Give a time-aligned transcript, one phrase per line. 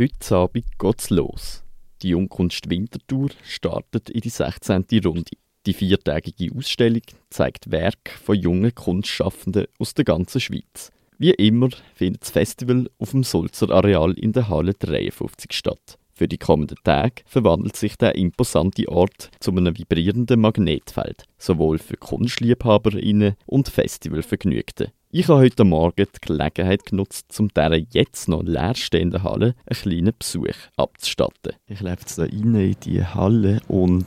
[0.00, 1.64] Heute Abend geht's los.
[2.02, 4.84] Die Jungkunst Winterthur startet in die 16.
[5.04, 5.32] Runde.
[5.66, 10.92] Die viertägige Ausstellung zeigt Werke von jungen Kunstschaffenden aus der ganzen Schweiz.
[11.18, 15.98] Wie immer findet das Festival auf dem Sulzer Areal in der Halle 53 statt.
[16.14, 21.96] Für die kommenden Tage verwandelt sich der imposante Ort zu einem vibrierenden Magnetfeld, sowohl für
[21.96, 24.92] KunstliebhaberInnen und Festivalvergnügte.
[25.10, 30.12] Ich habe heute Morgen die Gelegenheit genutzt, um dieser jetzt noch leerstehenden Halle einen kleinen
[30.18, 31.54] Besuch abzustatten.
[31.66, 34.04] Ich laufe jetzt hier rein in die Halle und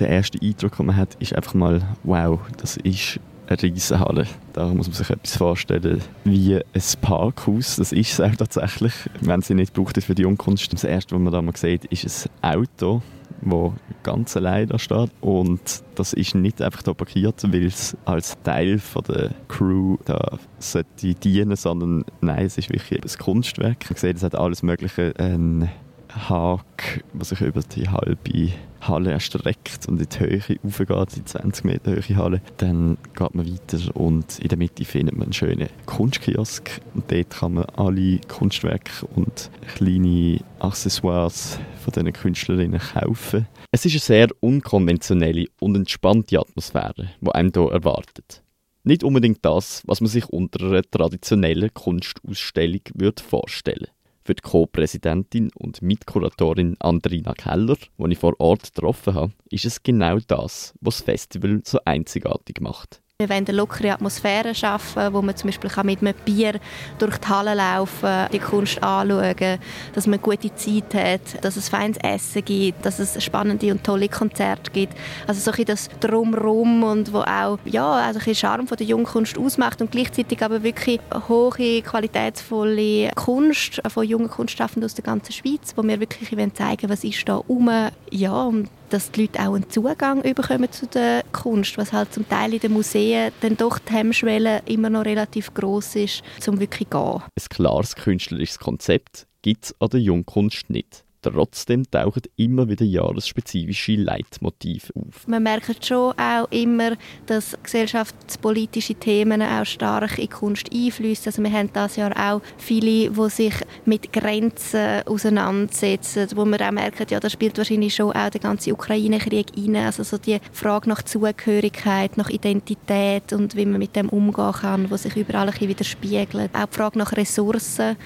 [0.00, 4.26] der erste Eindruck, den man hat, ist einfach mal, wow, das ist eine riesige Halle.
[4.52, 7.76] Da muss man sich etwas vorstellen wie ein Parkhaus.
[7.76, 10.72] Das ist es auch tatsächlich, wenn sie nicht braucht für die Jungkunst.
[10.72, 13.02] Das erste, was man da mal sieht, ist ein Auto
[13.42, 15.10] wo ganz allein da steht.
[15.20, 20.38] Und das ist nicht einfach da parkiert, weil es als Teil von der Crew da
[20.58, 23.90] sollte dienen, sondern nein, es ist wirklich ein Kunstwerk.
[23.90, 25.12] Man sieht, es hat alles Mögliche.
[25.18, 25.70] Ein
[26.14, 31.64] Hag, der sich über die halbe Halle erstreckt und in die Höhe raufgeht, die 20
[31.64, 32.42] Meter hohe Halle.
[32.58, 36.80] Dann geht man weiter und in der Mitte findet man einen schönen Kunstkiosk.
[36.94, 43.46] Und dort kann man alle Kunstwerke und kleine Accessoires von diesen Künstlerinnen kaufen.
[43.70, 48.42] Es ist eine sehr unkonventionelle und entspannte Atmosphäre, die einem hier erwartet.
[48.84, 52.80] Nicht unbedingt das, was man sich unter einer traditionellen Kunstausstellung
[53.16, 54.01] vorstellen würde.
[54.24, 59.82] Für die Co-Präsidentin und Mitkuratorin Andrina Keller, die ich vor Ort getroffen habe, ist es
[59.82, 63.02] genau das, was das Festival so einzigartig macht.
[63.22, 66.58] Wir wollen eine lockere Atmosphäre schaffen, wo man zum Beispiel mit einem Bier
[66.98, 69.60] durch die Halle laufen kann, die Kunst anschauen,
[69.92, 74.08] dass man gute Zeit hat, dass es feines Essen gibt, dass es spannende und tolle
[74.08, 74.94] Konzerte gibt.
[75.28, 79.38] Also so ein das Drumherum und wo auch ja, also ein Charme von der Jungkunst
[79.38, 85.74] ausmacht und gleichzeitig aber wirklich hohe, qualitätsvolle Kunst von jungen Kunstschaffenden aus der ganzen Schweiz,
[85.76, 87.70] wo wir wirklich zeigen was ist da rum.
[88.10, 92.28] Ja, und dass die Leute auch einen Zugang bekommen zu der Kunst, was halt zum
[92.28, 96.88] Teil in den Museen dann doch die Hemmschwelle immer noch relativ groß ist, um wirklich
[96.90, 97.22] zu gehen.
[97.22, 101.04] Ein klares künstlerisches Konzept gibt es an der Jungkunst nicht.
[101.22, 105.28] Trotzdem tauchen immer wieder jahresspezifische Leitmotive auf.
[105.28, 106.96] Man merkt schon auch immer,
[107.26, 111.26] dass gesellschaftspolitische Themen auch stark in Kunst einfließen.
[111.26, 116.72] Also wir haben das Jahr auch viele, die sich mit Grenzen auseinandersetzen, wo man auch
[116.72, 119.76] merkt, ja, da spielt wahrscheinlich schon auch der ganze Ukraine-Krieg rein.
[119.76, 124.90] Also so die Frage nach Zugehörigkeit, nach Identität und wie man mit dem umgehen kann,
[124.90, 126.50] was sich überall ein bisschen widerspiegelt.
[126.52, 127.96] Auch die Frage nach Ressourcen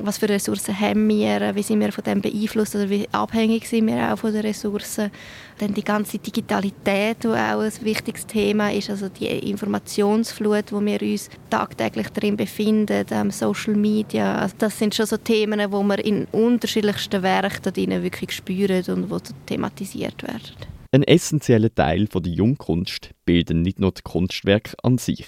[0.00, 3.86] was für Ressourcen haben wir, wie sind wir von dem beeinflusst oder wie abhängig sind
[3.86, 5.10] wir auch von den Ressourcen.
[5.58, 11.00] Dann die ganze Digitalität, die auch ein wichtiges Thema ist, also die Informationsflut, wo wir
[11.02, 14.36] uns tagtäglich darin befinden, ähm, Social Media.
[14.36, 19.32] Also das sind schon so Themen, wo wir in unterschiedlichsten Werken wirklich spüren und die
[19.46, 20.72] thematisiert werden.
[20.90, 25.26] Ein essentieller Teil der Jungkunst bilden nicht nur die Kunstwerke an sich.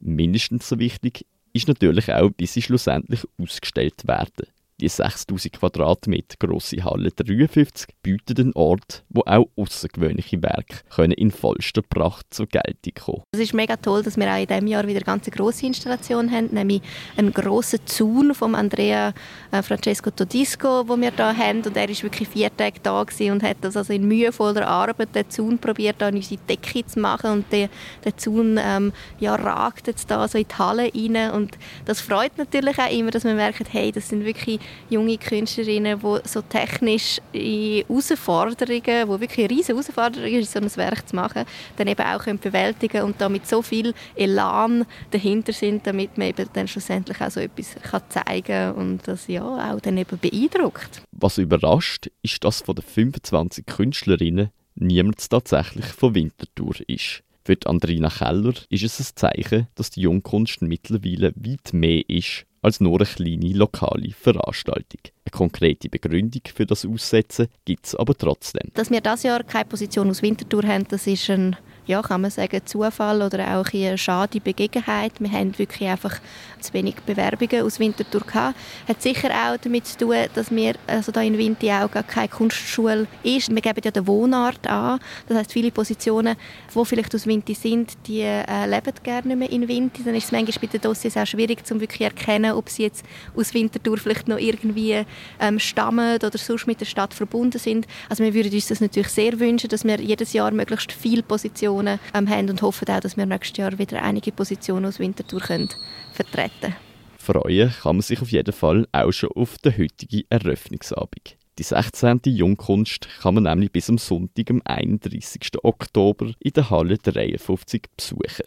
[0.00, 1.24] Mindestens so wichtig
[1.58, 4.46] ist natürlich auch, wie sie schlussendlich ausgestellt werden.
[4.80, 10.84] Die 6000 Quadratmeter grosse Halle 53 bietet einen Ort, wo auch außergewöhnliche Werke
[11.16, 13.22] in vollster Pracht zur Geltung kommen.
[13.32, 16.30] Es ist mega toll, dass wir auch in diesem Jahr wieder eine ganz grosse Installation
[16.30, 16.80] haben, nämlich
[17.16, 19.14] einen grossen Zaun von Andrea
[19.50, 21.62] äh, Francesco Todisco, den wir hier haben.
[21.62, 25.28] Und er war wirklich vier Tage da und hat das also in mühevoller Arbeit den
[25.28, 27.32] Zaun probiert, an unsere Decke zu machen.
[27.32, 27.68] Und der,
[28.04, 31.32] der Zaun ähm, ja, ragt jetzt da so in die Halle rein.
[31.32, 36.00] Und das freut natürlich auch immer, dass man merkt, hey, das sind wirklich junge Künstlerinnen,
[36.00, 41.16] die so technisch in Herausforderungen, die wirklich eine riesige Herausforderung ist, so ein Werk zu
[41.16, 41.44] machen,
[41.76, 46.48] dann eben auch können bewältigen und damit so viel Elan dahinter sind, damit man eben
[46.52, 51.02] dann schlussendlich auch so etwas kann zeigen und das ja auch dann eben beeindruckt.
[51.12, 57.22] Was überrascht, ist, dass von den 25 Künstlerinnen niemand tatsächlich von Winterthur ist.
[57.44, 62.80] Für Andrina Keller ist es ein Zeichen, dass die Jungkunst mittlerweile weit mehr ist als
[62.80, 65.00] nur eine kleine lokale Veranstaltung.
[65.24, 68.70] Eine konkrete Begründung für das Aussetzen gibt es aber trotzdem.
[68.74, 71.56] Dass wir das Jahr keine Position aus Winterthur haben, das ist ein
[71.88, 75.12] ja, kann man sagen, Zufall oder auch eine schade Begebenheit.
[75.18, 76.20] Wir haben wirklich einfach
[76.60, 78.58] zu wenig Bewerbungen aus Winterthur gehabt.
[78.86, 82.28] Hat sicher auch damit zu tun, dass wir also da in Winti auch gar keine
[82.28, 83.48] Kunstschule ist.
[83.48, 85.00] Wir geben ja den Wohnort an.
[85.28, 86.36] Das heißt, viele Positionen,
[86.74, 90.04] die vielleicht aus Winti sind, die äh, leben gerne nicht mehr in Winti.
[90.04, 93.02] Dann ist es manchmal bei den Dossiers auch schwierig, um wirklich erkennen, ob sie jetzt
[93.34, 95.04] aus Winterthur vielleicht noch irgendwie
[95.40, 97.86] ähm, stammen oder sonst mit der Stadt verbunden sind.
[98.10, 101.77] Also wir würden uns das natürlich sehr wünschen, dass wir jedes Jahr möglichst viele Positionen
[101.78, 105.40] Positionen ähm, haben und hoffen auch, dass wir nächstes Jahr wieder einige Positionen aus Winterthur
[105.40, 105.68] können
[106.12, 106.74] vertreten.
[107.18, 111.36] Freuen kann man sich auf jeden Fall auch schon auf den heutigen Eröffnungsabend.
[111.58, 112.20] Die 16.
[112.24, 115.40] Jungkunst kann man nämlich bis am Sonntag, am 31.
[115.62, 118.46] Oktober, in der Halle 53 besuchen.